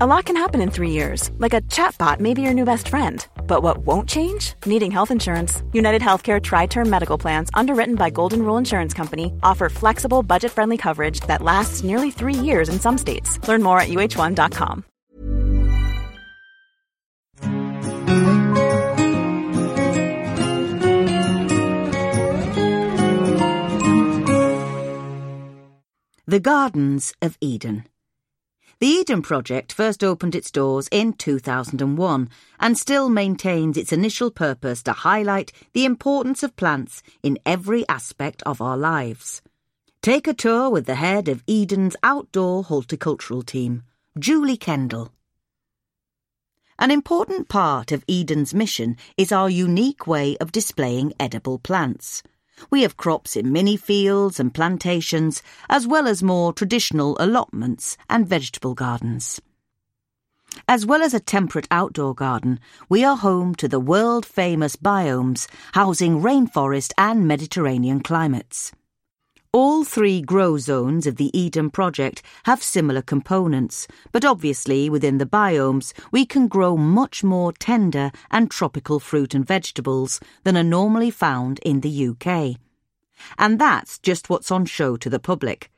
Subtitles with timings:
[0.00, 2.88] A lot can happen in three years, like a chatbot may be your new best
[2.88, 3.24] friend.
[3.46, 4.54] But what won't change?
[4.66, 5.62] Needing health insurance.
[5.72, 10.50] United Healthcare Tri Term Medical Plans, underwritten by Golden Rule Insurance Company, offer flexible, budget
[10.50, 13.38] friendly coverage that lasts nearly three years in some states.
[13.46, 14.84] Learn more at uh1.com.
[26.26, 27.84] The Gardens of Eden.
[28.80, 34.82] The Eden Project first opened its doors in 2001 and still maintains its initial purpose
[34.82, 39.42] to highlight the importance of plants in every aspect of our lives.
[40.02, 43.84] Take a tour with the head of Eden's outdoor horticultural team,
[44.18, 45.12] Julie Kendall.
[46.76, 52.24] An important part of Eden's mission is our unique way of displaying edible plants.
[52.70, 58.26] We have crops in mini fields and plantations, as well as more traditional allotments and
[58.26, 59.40] vegetable gardens.
[60.68, 65.48] As well as a temperate outdoor garden, we are home to the world famous biomes
[65.72, 68.72] housing rainforest and Mediterranean climates.
[69.54, 75.26] All three grow zones of the Eden Project have similar components, but obviously within the
[75.26, 81.08] biomes we can grow much more tender and tropical fruit and vegetables than are normally
[81.08, 82.56] found in the UK.
[83.38, 85.70] And that's just what's on show to the public.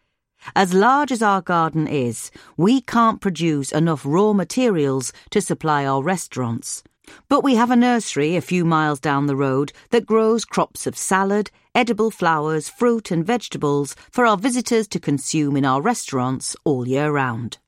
[0.55, 6.03] As large as our garden is, we can't produce enough raw materials to supply our
[6.03, 6.83] restaurants.
[7.29, 10.97] But we have a nursery a few miles down the road that grows crops of
[10.97, 16.89] salad, edible flowers, fruit, and vegetables for our visitors to consume in our restaurants all
[16.89, 17.59] year round.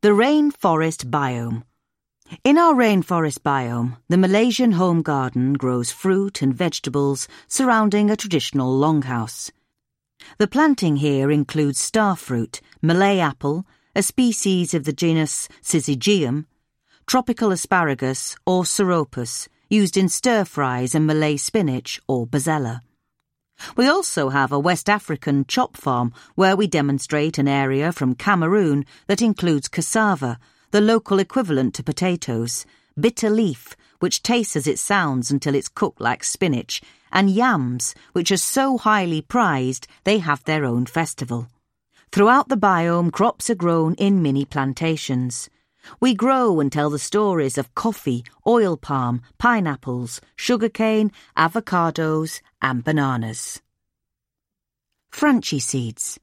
[0.00, 1.62] The Rainforest Biome.
[2.44, 8.76] In our rainforest biome, the Malaysian home garden grows fruit and vegetables surrounding a traditional
[8.76, 9.50] longhouse.
[10.38, 16.46] The planting here includes starfruit, Malay apple, a species of the genus Syzygium,
[17.06, 22.82] tropical asparagus or Sauropus, used in stir fries and Malay spinach or Basella.
[23.74, 28.84] We also have a West African chop farm where we demonstrate an area from Cameroon
[29.06, 30.38] that includes cassava,
[30.72, 32.66] the local equivalent to potatoes,
[33.00, 38.30] bitter leaf, which tastes as it sounds until it's cooked like spinach, and yams, which
[38.30, 41.48] are so highly prized they have their own festival.
[42.10, 45.48] Throughout the biome, crops are grown in mini plantations.
[46.00, 53.60] We grow and tell the stories of coffee, oil palm, pineapples, sugarcane, avocados, and bananas.
[55.10, 56.18] Franchi Seeds.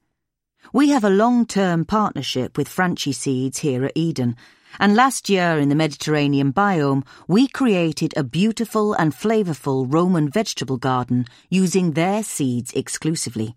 [0.72, 4.36] We have a long term partnership with Franchi Seeds here at Eden,
[4.78, 10.76] and last year in the Mediterranean biome, we created a beautiful and flavourful Roman vegetable
[10.76, 13.56] garden using their seeds exclusively.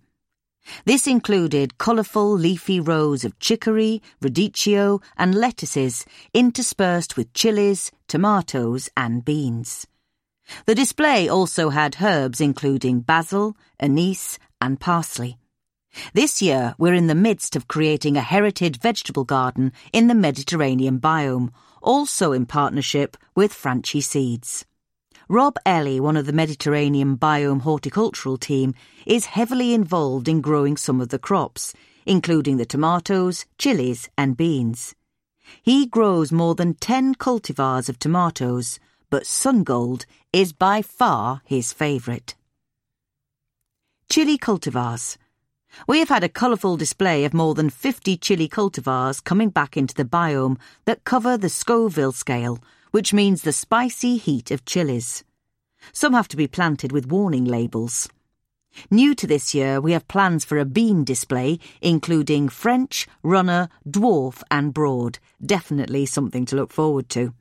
[0.85, 9.23] This included colourful leafy rows of chicory, radicchio, and lettuces interspersed with chilies, tomatoes, and
[9.25, 9.87] beans.
[10.65, 15.37] The display also had herbs including basil, anise, and parsley.
[16.13, 20.99] This year, we're in the midst of creating a heritage vegetable garden in the Mediterranean
[20.99, 21.51] biome,
[21.81, 24.65] also in partnership with Franchi Seeds.
[25.29, 28.73] Rob Ellie, one of the Mediterranean biome horticultural team,
[29.05, 31.73] is heavily involved in growing some of the crops,
[32.05, 34.93] including the tomatoes, chilies, and beans.
[35.61, 38.79] He grows more than 10 cultivars of tomatoes,
[39.09, 42.35] but Sungold is by far his favourite.
[44.09, 45.17] Chili cultivars.
[45.87, 49.95] We have had a colourful display of more than 50 chili cultivars coming back into
[49.95, 52.59] the biome that cover the Scoville scale,
[52.93, 55.23] which means the spicy heat of chilies.
[55.91, 58.07] Some have to be planted with warning labels.
[58.91, 64.43] New to this year, we have plans for a bean display, including French, runner, dwarf,
[64.51, 65.17] and broad.
[65.43, 67.33] Definitely something to look forward to.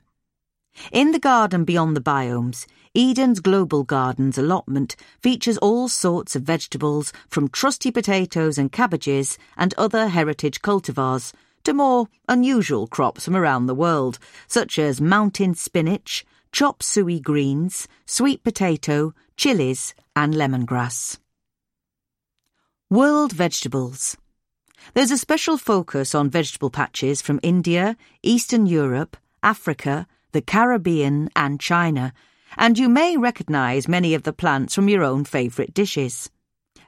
[0.91, 2.65] In the garden beyond the biomes,
[2.95, 9.75] Eden's Global Gardens allotment features all sorts of vegetables, from trusty potatoes and cabbages and
[9.77, 11.31] other heritage cultivars
[11.63, 17.87] to more unusual crops from around the world, such as mountain spinach, chop suey greens,
[18.05, 21.17] sweet potato, chilies, and lemongrass.
[22.89, 24.17] World vegetables.
[24.93, 31.59] There's a special focus on vegetable patches from India, Eastern Europe, Africa, the Caribbean, and
[31.59, 32.13] China,
[32.57, 36.29] and you may recognise many of the plants from your own favourite dishes.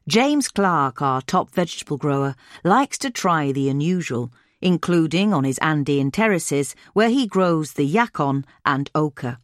[0.07, 4.31] James Clark, our top vegetable grower, likes to try the unusual,
[4.65, 9.39] including on his Andean terraces where he grows the yacon and oca.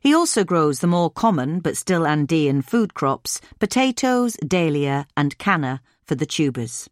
[0.00, 5.80] He also grows the more common but still Andean food crops potatoes, dahlia, and canna
[6.02, 6.90] for the tubers.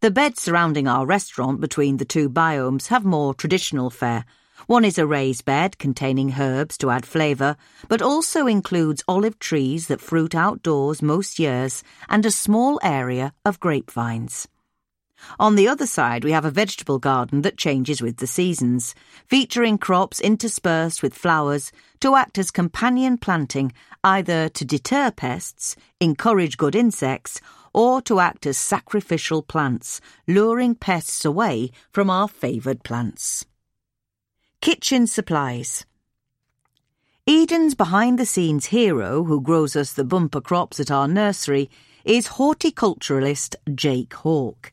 [0.00, 4.24] The beds surrounding our restaurant between the two biomes have more traditional fare.
[4.66, 7.56] One is a raised bed containing herbs to add flavour,
[7.86, 13.60] but also includes olive trees that fruit outdoors most years and a small area of
[13.60, 14.48] grapevines.
[15.38, 18.94] On the other side, we have a vegetable garden that changes with the seasons,
[19.26, 23.72] featuring crops interspersed with flowers to act as companion planting,
[24.04, 27.40] either to deter pests, encourage good insects,
[27.72, 33.46] or to act as sacrificial plants, luring pests away from our favoured plants.
[34.60, 35.86] Kitchen supplies.
[37.26, 41.70] Eden's behind the scenes hero, who grows us the bumper crops at our nursery,
[42.04, 44.72] is horticulturalist Jake Hawke.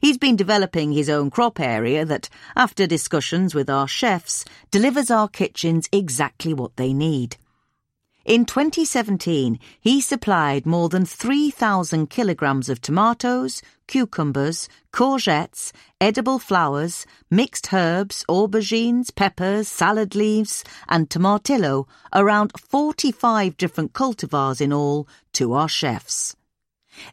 [0.00, 5.28] He's been developing his own crop area that, after discussions with our chefs, delivers our
[5.28, 7.36] kitchens exactly what they need.
[8.26, 17.72] In 2017, he supplied more than 3,000 kilograms of tomatoes, cucumbers, courgettes, edible flowers, mixed
[17.72, 25.68] herbs, aubergines, peppers, salad leaves, and tomatillo, around 45 different cultivars in all, to our
[25.68, 26.34] chefs.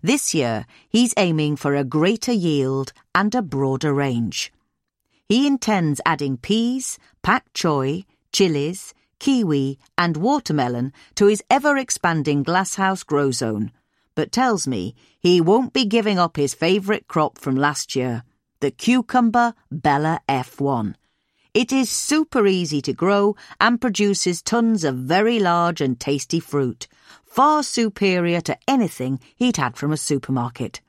[0.02, 4.52] This year, he's aiming for a greater yield and a broader range.
[5.28, 13.04] He intends adding peas, pak choi, chilies, kiwi, and watermelon to his ever expanding glasshouse
[13.04, 13.72] grow zone,
[14.16, 18.24] but tells me he won't be giving up his favourite crop from last year,
[18.60, 20.96] the cucumber Bella F1.
[21.54, 26.88] It is super easy to grow and produces tons of very large and tasty fruit,
[27.26, 30.82] far superior to anything he'd had from a supermarket.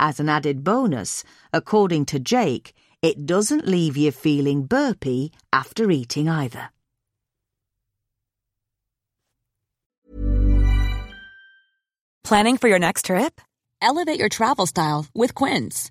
[0.00, 1.22] As an added bonus,
[1.52, 2.72] according to Jake,
[3.02, 6.70] it doesn't leave you feeling burpy after eating either.
[12.22, 13.38] Planning for your next trip?
[13.82, 15.90] Elevate your travel style with Quince.